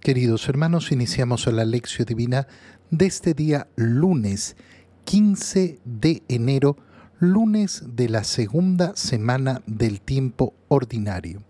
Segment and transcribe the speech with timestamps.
[0.00, 2.46] Queridos hermanos, iniciamos la lección divina
[2.90, 4.56] de este día lunes
[5.04, 6.78] 15 de enero,
[7.18, 11.42] lunes de la segunda semana del tiempo ordinario.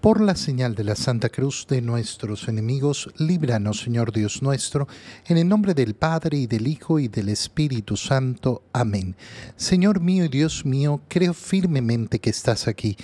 [0.00, 4.88] Por la señal de la Santa Cruz de nuestros enemigos, líbranos, Señor Dios nuestro,
[5.28, 8.64] en el nombre del Padre y del Hijo y del Espíritu Santo.
[8.72, 9.14] Amén.
[9.54, 12.96] Señor mío y Dios mío, creo firmemente que estás aquí,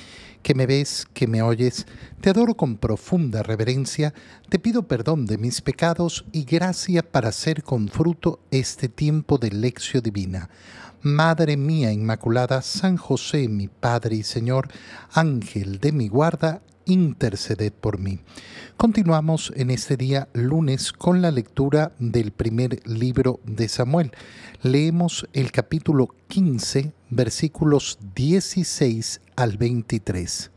[0.43, 1.87] que me ves, que me oyes.
[2.21, 4.15] Te adoro con profunda reverencia,
[4.49, 9.51] te pido perdón de mis pecados y gracia para hacer con fruto este tiempo de
[9.51, 10.51] lección divina.
[11.03, 14.69] Madre mía Inmaculada, San José, mi Padre y Señor,
[15.13, 18.19] Ángel de mi guarda, interceded por mí.
[18.77, 24.11] Continuamos en este día lunes con la lectura del primer libro de Samuel.
[24.63, 30.51] Leemos el capítulo 15, versículos 16 al 23.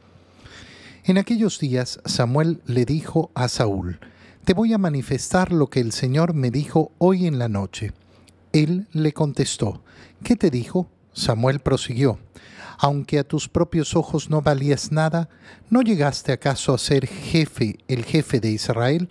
[1.04, 4.00] En aquellos días Samuel le dijo a Saúl,
[4.44, 7.94] Te voy a manifestar lo que el Señor me dijo hoy en la noche.
[8.54, 9.84] Él le contestó,
[10.24, 10.90] ¿qué te dijo?
[11.14, 12.20] Samuel prosiguió,
[12.78, 15.30] aunque a tus propios ojos no valías nada,
[15.70, 19.10] ¿no llegaste acaso a ser jefe, el jefe de Israel?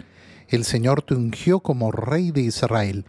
[0.48, 3.05] El Señor te ungió como rey de Israel.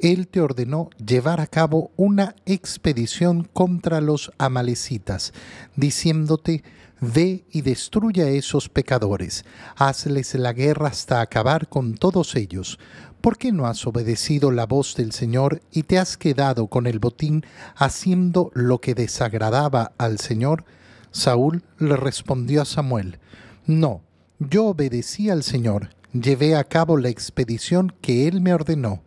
[0.00, 5.32] Él te ordenó llevar a cabo una expedición contra los amalecitas,
[5.76, 6.64] diciéndote,
[7.04, 12.78] Ve y destruye a esos pecadores, hazles la guerra hasta acabar con todos ellos,
[13.22, 16.98] ¿Por qué no has obedecido la voz del Señor y te has quedado con el
[16.98, 20.64] botín haciendo lo que desagradaba al Señor?
[21.12, 23.20] Saúl le respondió a Samuel,
[23.64, 24.02] No,
[24.40, 29.04] yo obedecí al Señor, llevé a cabo la expedición que él me ordenó,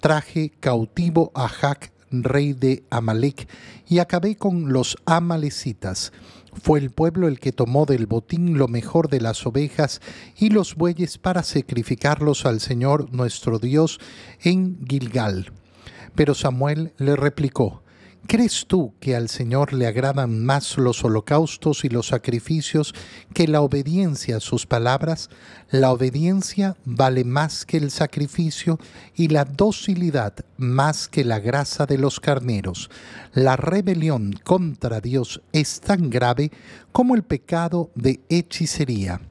[0.00, 3.48] traje cautivo a Jac, rey de Amalek,
[3.88, 6.12] y acabé con los amalecitas
[6.58, 10.00] fue el pueblo el que tomó del botín lo mejor de las ovejas
[10.36, 14.00] y los bueyes para sacrificarlos al Señor nuestro Dios
[14.42, 15.52] en Gilgal.
[16.14, 17.82] Pero Samuel le replicó,
[18.28, 22.94] ¿Crees tú que al Señor le agradan más los holocaustos y los sacrificios
[23.32, 25.30] que la obediencia a sus palabras?
[25.70, 28.78] La obediencia vale más que el sacrificio
[29.14, 32.90] y la docilidad más que la grasa de los carneros.
[33.32, 36.52] La rebelión contra Dios es tan grave
[36.92, 39.22] como el pecado de hechicería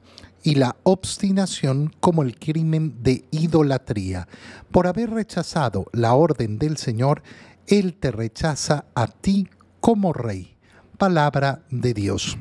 [0.42, 4.26] y la obstinación como el crimen de idolatría.
[4.72, 7.22] Por haber rechazado la orden del Señor,
[7.68, 9.48] él te rechaza a ti
[9.80, 10.56] como rey.
[10.96, 12.36] Palabra de Dios.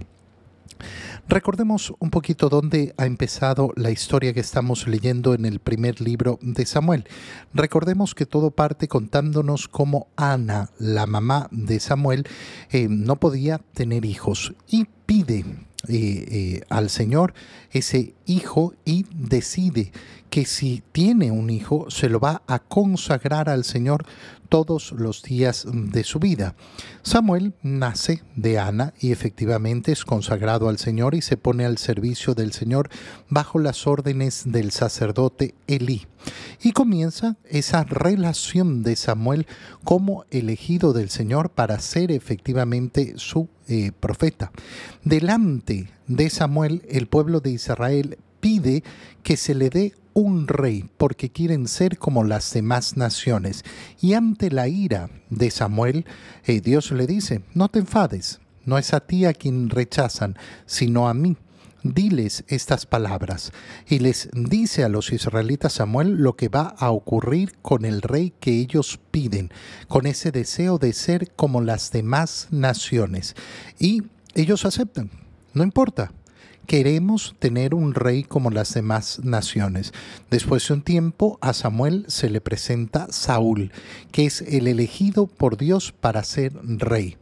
[1.29, 6.39] Recordemos un poquito dónde ha empezado la historia que estamos leyendo en el primer libro
[6.41, 7.03] de Samuel.
[7.53, 12.25] Recordemos que todo parte contándonos cómo Ana, la mamá de Samuel,
[12.71, 15.45] eh, no podía tener hijos y pide eh,
[15.89, 17.33] eh, al Señor
[17.71, 19.91] ese hijo y decide
[20.29, 24.05] que si tiene un hijo se lo va a consagrar al Señor
[24.49, 26.55] todos los días de su vida.
[27.01, 32.33] Samuel nace de Ana y efectivamente es consagrado al Señor y se pone al servicio
[32.33, 32.89] del Señor
[33.29, 36.07] bajo las órdenes del sacerdote Elí.
[36.61, 39.47] Y comienza esa relación de Samuel
[39.83, 44.51] como elegido del Señor para ser efectivamente su eh, profeta.
[45.03, 48.83] Delante de Samuel, el pueblo de Israel pide
[49.23, 53.63] que se le dé un rey porque quieren ser como las demás naciones.
[54.01, 56.07] Y ante la ira de Samuel,
[56.43, 60.35] eh, Dios le dice, no te enfades, no es a ti a quien rechazan,
[60.65, 61.37] sino a mí.
[61.83, 63.51] Diles estas palabras.
[63.87, 68.33] Y les dice a los israelitas Samuel lo que va a ocurrir con el rey
[68.39, 69.51] que ellos piden,
[69.87, 73.35] con ese deseo de ser como las demás naciones.
[73.77, 74.01] Y
[74.33, 75.11] ellos aceptan,
[75.53, 76.11] no importa,
[76.67, 79.93] queremos tener un rey como las demás naciones.
[80.29, 83.71] Después de un tiempo a Samuel se le presenta Saúl,
[84.11, 87.17] que es el elegido por Dios para ser rey.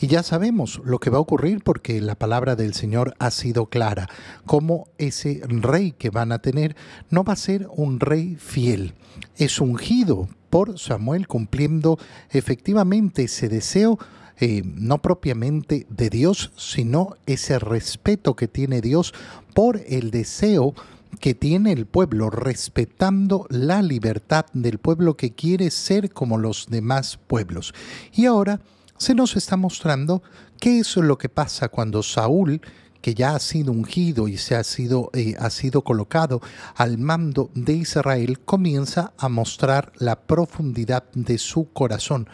[0.00, 3.66] Y ya sabemos lo que va a ocurrir porque la palabra del Señor ha sido
[3.66, 4.08] clara,
[4.46, 6.76] como ese rey que van a tener
[7.10, 8.94] no va a ser un rey fiel,
[9.36, 11.98] es ungido por Samuel cumpliendo
[12.30, 13.98] efectivamente ese deseo
[14.40, 19.14] eh, no propiamente de Dios, sino ese respeto que tiene Dios
[19.54, 20.74] por el deseo
[21.20, 27.18] que tiene el pueblo, respetando la libertad del pueblo que quiere ser como los demás
[27.26, 27.72] pueblos.
[28.12, 28.60] Y ahora
[28.98, 30.22] se nos está mostrando
[30.60, 32.60] qué es lo que pasa cuando Saúl
[33.04, 36.40] que ya ha sido ungido y se ha sido, eh, ha sido colocado
[36.74, 42.30] al mando de Israel, comienza a mostrar la profundidad de su corazón.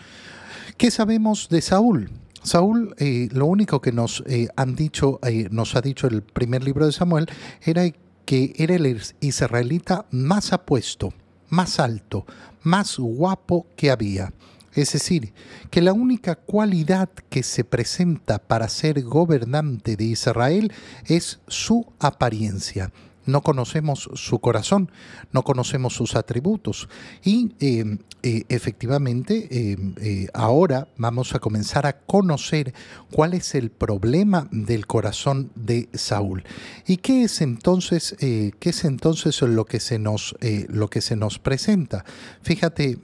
[0.80, 2.10] ¿Qué sabemos de Saúl?
[2.42, 6.64] Saúl, eh, lo único que nos eh, han dicho, eh, nos ha dicho el primer
[6.64, 7.26] libro de Samuel,
[7.60, 7.82] era
[8.24, 11.12] que era el israelita más apuesto,
[11.50, 12.24] más alto,
[12.62, 14.32] más guapo que había.
[14.72, 15.34] Es decir,
[15.70, 20.72] que la única cualidad que se presenta para ser gobernante de Israel
[21.04, 22.90] es su apariencia.
[23.26, 24.90] No conocemos su corazón,
[25.32, 26.88] no conocemos sus atributos.
[27.22, 32.72] Y eh, eh, efectivamente, eh, ahora vamos a comenzar a conocer
[33.10, 36.44] cuál es el problema del corazón de Saúl.
[36.86, 40.34] ¿Y qué es entonces, qué es entonces lo, que se nos,
[40.68, 42.04] lo que se nos presenta?
[42.42, 42.98] Fíjate,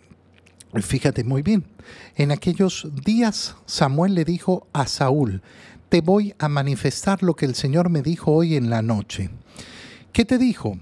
[0.83, 1.65] fíjate muy bien.
[2.17, 5.43] En aquellos días Samuel le dijo a Saúl,
[5.89, 9.31] te voy a manifestar lo que el Señor me dijo hoy en la noche.
[10.17, 10.79] ¿Qué te dijo?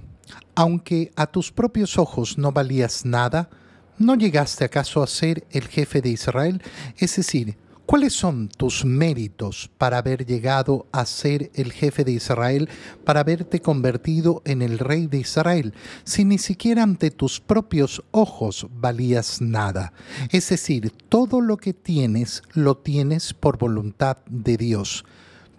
[0.55, 3.51] Aunque a tus propios ojos no valías nada,
[3.99, 6.63] ¿no llegaste acaso a ser el jefe de Israel?
[6.99, 12.69] Es decir, ¿cuáles son tus méritos para haber llegado a ser el jefe de Israel,
[13.05, 18.69] para haberte convertido en el rey de Israel, si ni siquiera ante tus propios ojos
[18.71, 19.93] valías nada?
[20.31, 25.05] Es decir, todo lo que tienes lo tienes por voluntad de Dios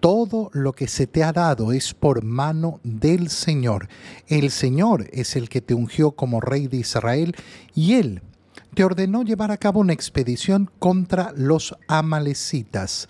[0.06, 3.90] todo lo que se te ha dado es por mano del Señor.
[4.28, 7.36] El Señor es el que te ungió como rey de Israel
[7.74, 8.22] y Él
[8.76, 13.08] te ordenó llevar a cabo una expedición contra los amalecitas.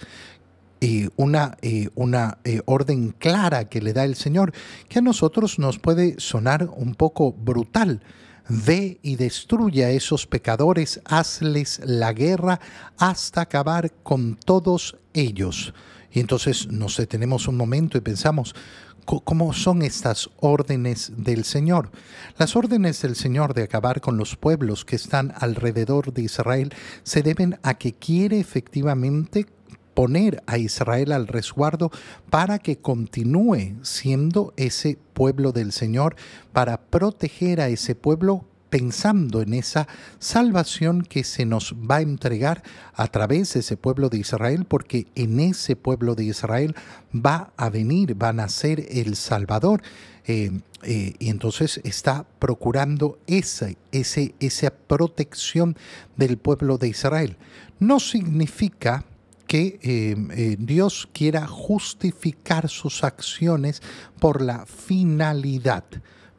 [0.80, 4.54] Eh, una, eh, una eh, orden clara que le da el Señor,
[4.88, 8.00] que a nosotros nos puede sonar un poco brutal.
[8.48, 12.62] Ve y destruye a esos pecadores, hazles la guerra
[12.98, 15.74] hasta acabar con todos ellos.
[16.16, 18.56] Y entonces nos detenemos un momento y pensamos,
[19.04, 21.92] ¿cómo son estas órdenes del Señor?
[22.38, 26.74] Las órdenes del Señor de acabar con los pueblos que están alrededor de Israel
[27.04, 29.46] se deben a que quiere efectivamente
[29.94, 31.92] poner a Israel al resguardo
[32.30, 36.16] para que continúe siendo ese pueblo del Señor,
[36.54, 39.88] para proteger a ese pueblo pensando en esa
[40.20, 42.62] salvación que se nos va a entregar
[42.94, 46.76] a través de ese pueblo de Israel, porque en ese pueblo de Israel
[47.14, 49.82] va a venir, va a nacer el Salvador.
[50.28, 50.52] Eh,
[50.84, 55.78] eh, y entonces está procurando esa, ese, esa protección
[56.18, 57.38] del pueblo de Israel.
[57.80, 59.06] No significa
[59.48, 63.82] que eh, Dios quiera justificar sus acciones
[64.20, 65.86] por la finalidad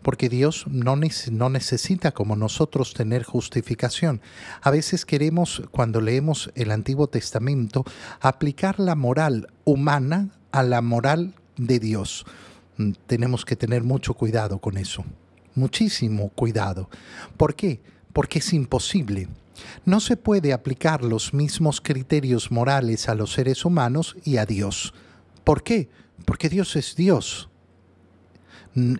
[0.06, 4.20] porque Dios no, necesita como nosotros tener justificación.
[4.62, 7.84] A veces queremos, cuando leemos el Antiguo Testamento,
[8.20, 12.24] aplicar la moral humana a la moral de Dios.
[12.76, 15.04] Mm, tenemos que tener mucho cuidado con eso,
[15.56, 16.88] muchísimo cuidado.
[17.36, 17.80] ¿Por qué?
[18.12, 19.26] Porque es imposible.
[19.84, 24.94] No se puede aplicar los mismos criterios morales a los seres humanos y a Dios.
[25.42, 25.88] ¿Por qué?
[26.24, 27.48] Porque Dios es Dios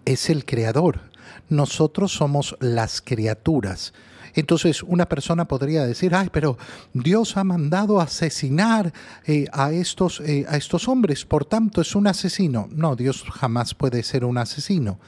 [0.04, 1.00] es el creador.
[1.48, 3.92] Nosotros somos las criaturas.
[4.34, 6.58] Entonces una persona podría decir, ay, pero
[6.92, 8.92] Dios ha mandado asesinar
[9.24, 12.68] eh, a, estos, eh, a estos hombres, por tanto es un asesino.
[12.70, 14.98] No, Dios jamás puede ser un asesino,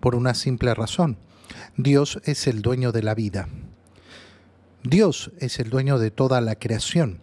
[0.00, 1.18] por una simple razón.
[1.76, 3.48] Dios es el dueño de la vida.
[4.82, 7.20] Dios es el dueño de toda la creación.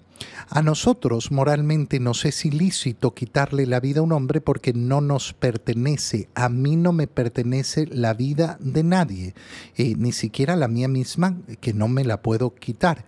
[0.50, 5.34] A nosotros moralmente nos es ilícito quitarle la vida a un hombre porque no nos
[5.34, 6.30] pertenece.
[6.36, 9.34] A mí no me pertenece la vida de nadie,
[9.76, 13.06] eh, ni siquiera la mía misma, que no me la puedo quitar.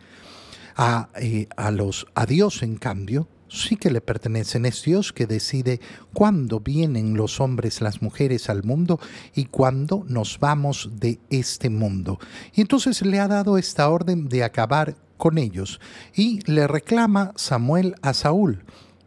[0.76, 4.66] A, eh, a, los, a Dios, en cambio, sí que le pertenecen.
[4.66, 5.80] Es Dios que decide
[6.14, 9.00] cuándo vienen los hombres, las mujeres al mundo
[9.36, 12.20] y cuándo nos vamos de este mundo.
[12.54, 15.80] Y entonces le ha dado esta orden de acabar con ellos.
[16.16, 18.64] Y le reclama Samuel a Saúl,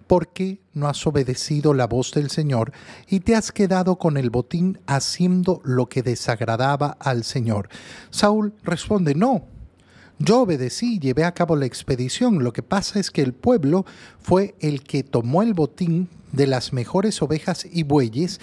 [0.06, 2.72] ¿por qué no has obedecido la voz del Señor
[3.08, 7.68] y te has quedado con el botín haciendo lo que desagradaba al Señor?
[8.10, 9.44] Saúl responde, no.
[10.18, 12.44] Yo obedecí, llevé a cabo la expedición.
[12.44, 13.86] Lo que pasa es que el pueblo
[14.20, 18.38] fue el que tomó el botín de las mejores ovejas y bueyes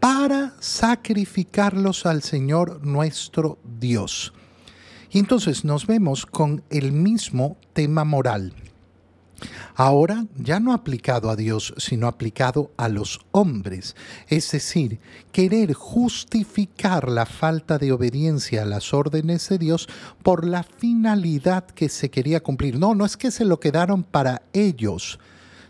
[0.00, 4.34] para sacrificarlos al Señor nuestro Dios.
[5.14, 8.52] Y entonces nos vemos con el mismo tema moral.
[9.76, 13.94] Ahora ya no aplicado a Dios, sino aplicado a los hombres.
[14.26, 14.98] Es decir,
[15.30, 19.88] querer justificar la falta de obediencia a las órdenes de Dios
[20.24, 22.80] por la finalidad que se quería cumplir.
[22.80, 25.20] No, no es que se lo quedaron para ellos,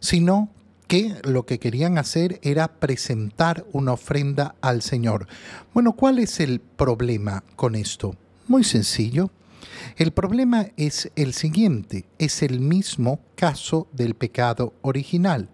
[0.01, 0.49] sino
[0.89, 5.29] que lo que querían hacer era presentar una ofrenda al Señor.
[5.75, 8.17] Bueno, ¿cuál es el problema con esto?
[8.47, 9.31] Muy sencillo.
[9.97, 15.49] El problema es el siguiente, es el mismo caso del pecado original.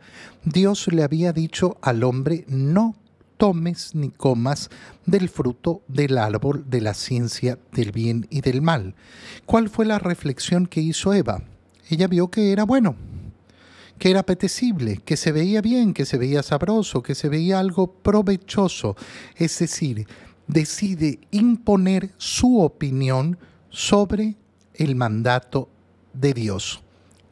[0.44, 2.96] Dios le había dicho al hombre, no
[3.36, 4.70] tomes ni comas
[5.06, 8.94] del fruto del árbol de la ciencia del bien y del mal.
[9.46, 11.42] ¿Cuál fue la reflexión que hizo Eva?
[11.88, 12.96] Ella vio que era bueno,
[13.98, 17.92] que era apetecible, que se veía bien, que se veía sabroso, que se veía algo
[17.92, 18.96] provechoso.
[19.36, 20.06] Es decir,
[20.52, 23.38] decide imponer su opinión
[23.70, 24.36] sobre
[24.74, 25.68] el mandato
[26.12, 26.82] de Dios.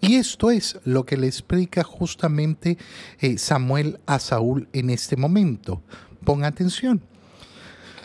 [0.00, 2.78] Y esto es lo que le explica justamente
[3.18, 5.82] eh, Samuel a Saúl en este momento.
[6.24, 7.02] Pon atención.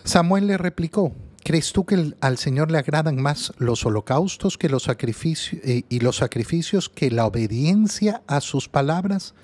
[0.03, 4.83] Samuel le replicó, ¿crees tú que al Señor le agradan más los holocaustos que los
[4.83, 9.35] sacrificios eh, y los sacrificios que la obediencia a sus palabras?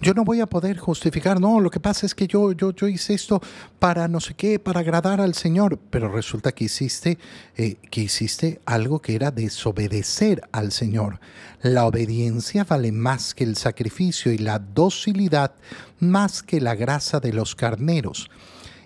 [0.00, 2.86] Yo no voy a poder justificar, no, lo que pasa es que yo, yo, yo
[2.86, 3.40] hice esto
[3.78, 7.18] para no sé qué, para agradar al Señor, pero resulta que hiciste,
[7.56, 11.20] eh, que hiciste algo que era desobedecer al Señor.
[11.62, 15.54] La obediencia vale más que el sacrificio y la docilidad
[15.98, 18.30] más que la grasa de los carneros.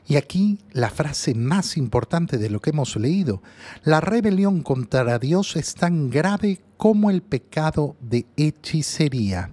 [0.07, 3.43] Y aquí la frase más importante de lo que hemos leído,
[3.85, 9.51] la rebelión contra Dios es tan grave como el pecado de hechicería.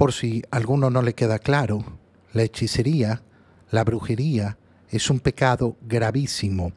[0.00, 1.84] Por si alguno no le queda claro,
[2.32, 3.22] la hechicería,
[3.70, 4.56] la brujería,
[4.88, 6.72] es un pecado gravísimo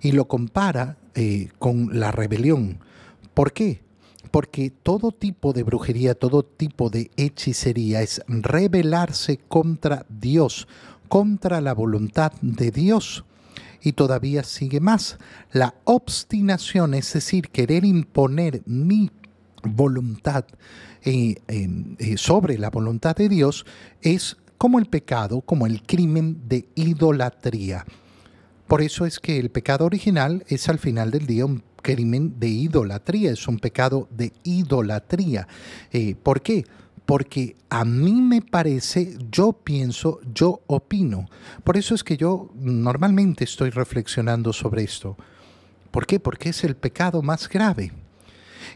[0.00, 2.78] y lo compara eh, con la rebelión.
[3.34, 3.82] ¿Por qué?
[4.30, 10.68] Porque todo tipo de brujería, todo tipo de hechicería es rebelarse contra Dios,
[11.08, 13.24] contra la voluntad de Dios.
[13.82, 15.18] Y todavía sigue más.
[15.50, 19.10] La obstinación, es decir, querer imponer mi
[19.62, 20.44] voluntad
[21.02, 23.64] eh, eh, sobre la voluntad de Dios
[24.02, 27.86] es como el pecado, como el crimen de idolatría.
[28.66, 32.48] Por eso es que el pecado original es al final del día un crimen de
[32.48, 35.48] idolatría, es un pecado de idolatría.
[35.90, 36.66] Eh, ¿Por qué?
[37.06, 41.28] Porque a mí me parece, yo pienso, yo opino.
[41.64, 45.16] Por eso es que yo normalmente estoy reflexionando sobre esto.
[45.90, 46.20] ¿Por qué?
[46.20, 47.92] Porque es el pecado más grave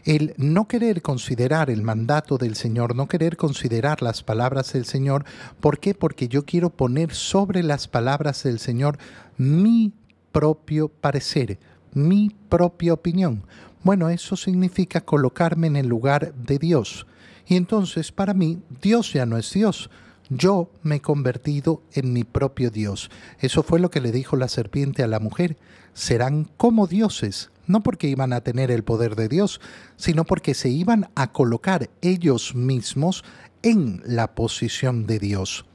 [0.03, 5.25] el no querer considerar el mandato del Señor, no querer considerar las palabras del Señor.
[5.59, 5.93] ¿Por qué?
[5.93, 8.97] Porque yo quiero poner sobre las palabras del Señor
[9.37, 9.93] mi
[10.31, 11.59] propio parecer,
[11.93, 13.43] mi propia opinión.
[13.83, 17.05] Bueno, eso significa colocarme en el lugar de Dios.
[17.47, 19.89] Y entonces para mí Dios ya no es Dios.
[20.29, 23.11] Yo me he convertido en mi propio Dios.
[23.39, 25.57] Eso fue lo que le dijo la serpiente a la mujer.
[25.93, 29.61] Serán como dioses no porque iban a tener el poder de Dios,
[29.95, 33.23] sino porque se iban a colocar ellos mismos
[33.61, 35.65] en la posición de Dios.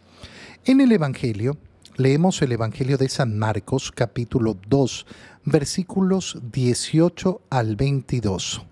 [0.64, 1.56] En el Evangelio,
[1.96, 5.06] leemos el Evangelio de San Marcos capítulo 2,
[5.44, 8.62] versículos 18 al 22.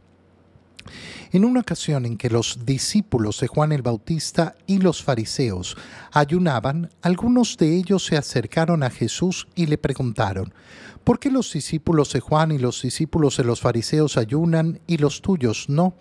[1.31, 5.77] En una ocasión en que los discípulos de Juan el Bautista y los fariseos
[6.11, 10.55] ayunaban, algunos de ellos se acercaron a Jesús y le preguntaron,
[11.05, 15.21] ¿por qué los discípulos de Juan y los discípulos de los fariseos ayunan y los
[15.21, 15.93] tuyos no?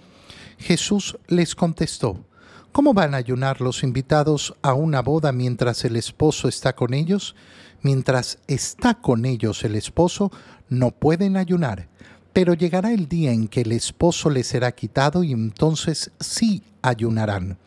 [0.59, 2.23] Jesús les contestó,
[2.71, 7.35] ¿cómo van a ayunar los invitados a una boda mientras el esposo está con ellos?
[7.81, 10.31] Mientras está con ellos el esposo,
[10.69, 11.89] no pueden ayunar
[12.37, 17.57] pero llegará el día en que el esposo le será quitado y entonces sí ayunarán.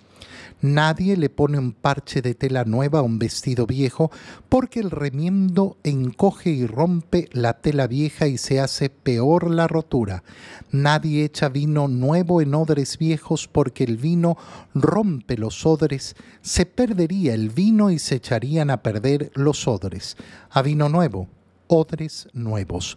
[0.60, 4.12] Nadie le pone un parche de tela nueva a un vestido viejo,
[4.48, 10.22] porque el remiendo encoge y rompe la tela vieja y se hace peor la rotura.
[10.70, 14.38] Nadie echa vino nuevo en odres viejos, porque el vino
[14.72, 16.14] rompe los odres.
[16.42, 20.16] Se perdería el vino y se echarían a perder los odres.
[20.48, 21.26] A vino nuevo,
[21.66, 22.96] odres nuevos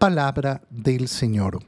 [0.00, 1.58] palabra del Señor.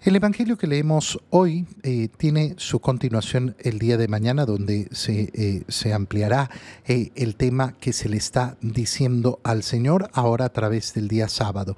[0.00, 5.32] El Evangelio que leemos hoy eh, tiene su continuación el día de mañana, donde se,
[5.34, 6.50] eh, ampliará
[6.86, 11.28] eh, el tema que se le está diciendo al Señor ahora a través del día
[11.28, 11.76] sábado.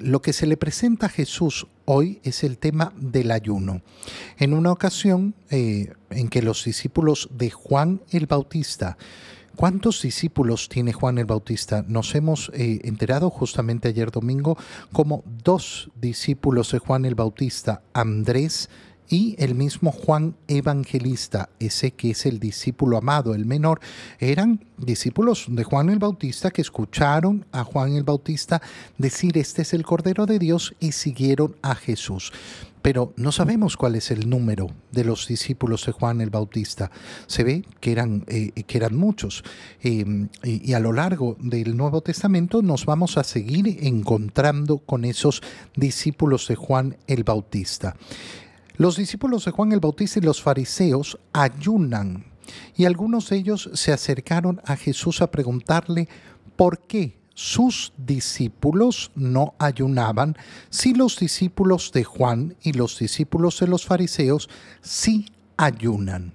[0.00, 3.82] lo que se le presenta a Jesús hoy es el tema del ayuno.
[4.38, 8.96] En una ocasión en que los discípulos de Juan el Bautista
[9.62, 11.84] ¿Cuántos discípulos tiene Juan el Bautista?
[11.86, 14.58] Nos hemos eh, enterado justamente ayer domingo
[14.92, 18.68] como dos discípulos de Juan el Bautista, Andrés
[19.12, 23.78] y el mismo Juan Evangelista, ese que es el discípulo amado, el menor,
[24.18, 28.62] eran discípulos de Juan el Bautista que escucharon a Juan el Bautista
[28.96, 32.32] decir, este es el Cordero de Dios y siguieron a Jesús
[32.80, 36.90] pero no sabemos cuál es el número de los discípulos de Juan el Bautista.
[37.28, 39.44] Se ve que eran, eh, que eran muchos.
[39.82, 45.42] Em, y, a lo largo del Nuevo Testamento nos vamos a seguir encontrando con esos
[45.76, 47.94] discípulos de Juan el Bautista.
[48.82, 52.24] Los discípulos de Juan el Bautista y los fariseos ayunan.
[52.74, 56.08] Y algunos de ellos se acercaron a Jesús a preguntarle
[56.56, 60.36] por qué sus discípulos no ayunaban
[60.68, 66.32] si los discípulos de Juan y los discípulos de los fariseos sí ayunan.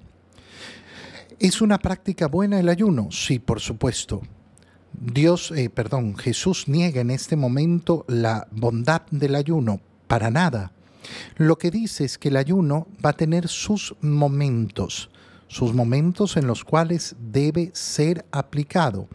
[1.39, 3.09] ¿Es una práctica buena el ayuno?
[3.11, 4.21] Sí, por supuesto.
[4.93, 10.71] Dios, eh, perdón, Jesús niega en este momento la bondad del ayuno, para nada.
[11.35, 15.09] Lo que dice es que el ayuno va a tener sus momentos,
[15.47, 19.07] sus momentos en los cuales debe ser aplicado.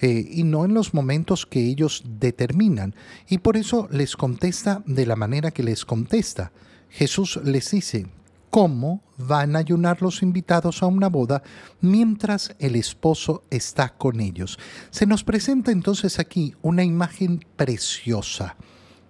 [0.00, 2.94] Eh, y no en los momentos que ellos determinan.
[3.28, 6.52] Y por eso les contesta de la manera que les contesta.
[6.90, 8.06] Jesús les dice,
[8.50, 11.42] ¿cómo van a ayunar los invitados a una boda
[11.80, 14.58] mientras el esposo está con ellos?
[14.90, 18.56] Se nos presenta entonces aquí una imagen preciosa.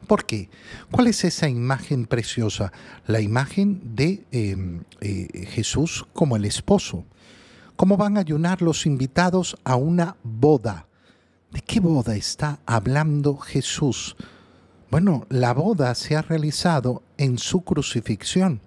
[0.07, 0.49] ¿Por qué?
[0.91, 2.73] ¿Cuál es esa imagen preciosa?
[3.07, 7.05] La imagen de em, eh, Jesús como el esposo.
[7.77, 10.87] ¿Cómo van a ayunar los invitados a una boda?
[11.51, 14.17] ¿De qué boda está hablando Jesús?
[14.91, 18.61] Bueno, la boda se ha realizado en su crucifixión.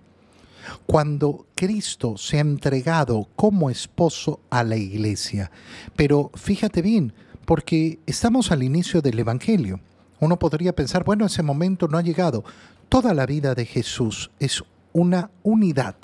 [0.86, 5.52] Cuando Cristo se ha entregado como esposo a la iglesia.
[5.96, 7.14] Pero fíjate bien,
[7.46, 9.80] porque estamos al inicio del Evangelio.
[10.20, 12.44] Uno podría pensar, bueno, ese momento no ha llegado.
[12.90, 15.96] Toda la vida de Jesús es una unidad.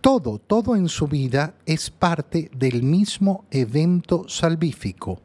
[0.00, 5.20] Todo, todo en su vida es parte del mismo evento salvífico.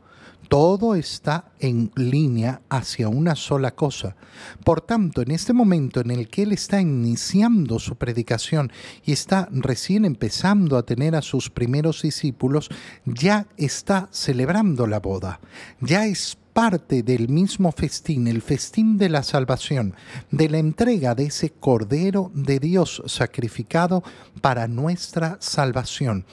[0.50, 4.16] Todo está en línea hacia una sola cosa.
[4.64, 8.72] Por tanto, en este momento en el que Él está iniciando su predicación
[9.04, 12.70] y está recién empezando a tener a sus primeros discípulos,
[13.06, 15.42] ya está celebrando la boda.
[15.82, 19.94] Ya es parte del mismo festín, el festín de la salvación,
[20.32, 24.02] de la entrega de ese Cordero de Dios sacrificado
[24.42, 26.26] para nuestra salvación.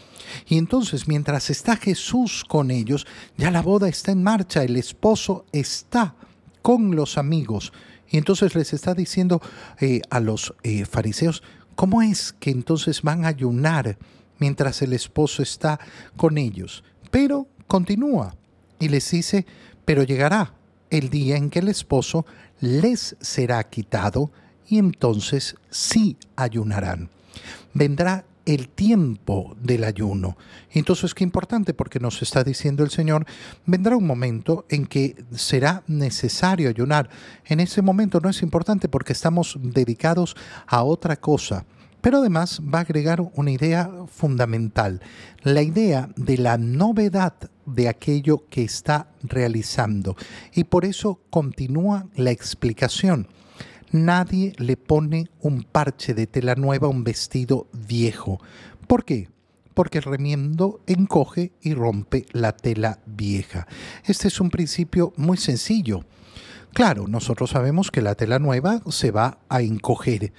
[0.49, 5.45] Y entonces, mientras está Jesús con ellos, ya la boda está en marcha, el esposo
[5.52, 6.14] está
[6.62, 7.75] con los amigos.
[8.09, 9.43] Y entonces les está diciendo
[9.78, 11.43] eh, a los eh, fariseos,
[11.75, 13.99] ¿cómo es que entonces van a ayunar
[14.39, 15.78] mientras el esposo está
[16.17, 16.82] con ellos?
[17.10, 18.34] Pero continúa
[18.78, 19.45] y les dice,
[19.84, 20.54] pero llegará
[20.90, 22.26] el día en que el esposo
[22.60, 24.30] les será quitado
[24.66, 27.10] y entonces sí ayunarán.
[27.73, 30.36] Vendrá el tiempo del ayuno.
[30.70, 33.26] Entonces, qué importante porque nos está diciendo el Señor,
[33.64, 37.08] vendrá un momento en que será necesario ayunar.
[37.47, 41.64] En ese momento no es importante porque estamos dedicados a otra cosa.
[42.04, 45.00] Pero además va a agregar una idea fundamental,
[45.43, 47.32] la idea de la novedad
[47.64, 50.14] de aquello que está realizando.
[50.54, 53.28] Y por eso continúa la explicación.
[53.90, 58.38] Nadie le pone un parche de tela nueva a un vestido viejo.
[58.86, 59.30] ¿Por qué?
[59.73, 63.67] Porque el remiendo encoge y rompe la tela vieja.
[64.04, 66.04] Este es un principio muy sencillo.
[66.75, 70.34] Claro, nosotros sabemos que la tela nueva se va a encoger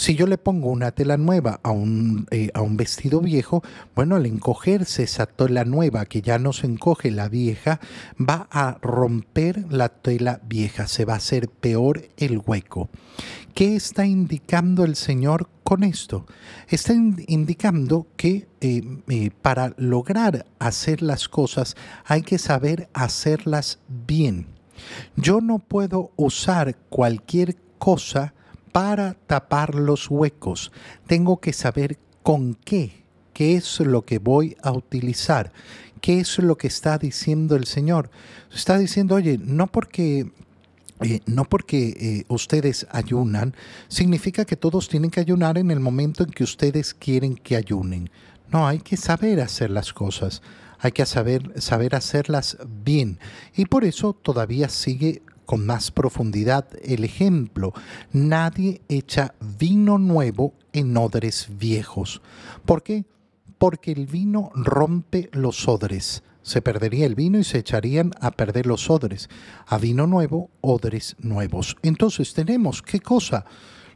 [0.00, 3.62] si yo le pongo una tela nueva a un, eh, a un vestido viejo,
[3.94, 7.80] bueno, al encogerse esa tela nueva que ya no se encoge la vieja,
[8.18, 12.88] va a romper la tela vieja, se va a hacer peor el hueco.
[13.52, 16.24] ¿Qué está indicando el Señor con esto?
[16.66, 24.46] Está indicando que eh, eh, para lograr hacer las cosas hay que saber hacerlas bien.
[25.16, 28.32] Yo no puedo usar cualquier cosa
[28.72, 30.72] para tapar los huecos.
[31.06, 35.52] Tengo que saber con qué, qué es lo que voy a utilizar,
[36.00, 38.10] qué es lo que está diciendo el Señor.
[38.52, 40.30] Está diciendo, oye, no porque
[41.02, 43.54] eh, no porque eh, ustedes ayunan,
[43.88, 48.10] significa que todos tienen que ayunar en el momento en que ustedes quieren que ayunen.
[48.52, 50.42] No, hay que saber hacer las cosas,
[50.78, 53.18] hay que saber, saber hacerlas bien.
[53.56, 57.72] Y por eso todavía sigue con más profundidad el ejemplo.
[58.12, 62.22] Nadie echa vino nuevo en odres viejos.
[62.64, 63.04] ¿Por qué?
[63.58, 66.22] Porque el vino rompe los odres.
[66.42, 69.28] Se perdería el vino y se echarían a perder los odres.
[69.66, 71.76] A vino nuevo, odres nuevos.
[71.82, 73.44] Entonces tenemos, ¿qué cosa?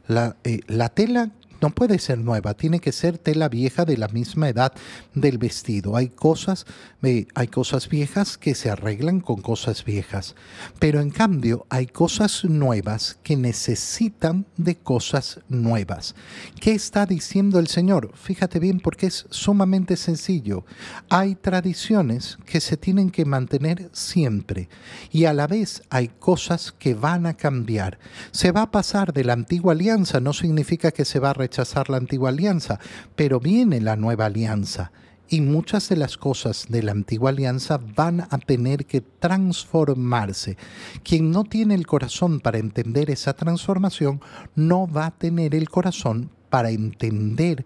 [0.07, 1.31] La, eh, la tela
[1.65, 4.71] no puede ser nueva, tiene que ser tela vieja de la misma edad
[5.15, 5.95] del vestido.
[5.95, 6.67] Hay cosas,
[7.01, 10.35] eh, hay cosas viejas que se arreglan con cosas viejas,
[10.77, 16.13] pero en cambio hay cosas nuevas que necesitan de cosas nuevas.
[16.61, 18.11] ¿Qué está diciendo el Señor?
[18.13, 20.65] Fíjate bien porque es sumamente sencillo.
[21.09, 24.69] Hay tradiciones que se tienen que mantener siempre
[25.11, 27.97] y a la vez hay cosas que van a cambiar.
[28.29, 31.54] Se va a pasar de la antigua alianza, no significa que se va a rechazar
[31.87, 32.79] la antigua alianza,
[33.15, 34.91] pero viene la nueva alianza
[35.27, 40.57] y muchas de las cosas de la antigua alianza van a tener que transformarse.
[41.03, 44.21] Quien no tiene el corazón para entender esa transformación,
[44.55, 47.65] no va a tener el corazón para entender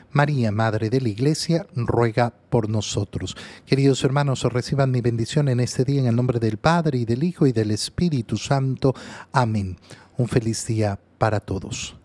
[0.11, 3.35] María, Madre de la Iglesia, ruega por nosotros.
[3.65, 7.23] Queridos hermanos, reciban mi bendición en este día en el nombre del Padre y del
[7.23, 8.93] Hijo y del Espíritu Santo.
[9.31, 9.77] Amén.
[10.17, 12.00] Un feliz día para todos.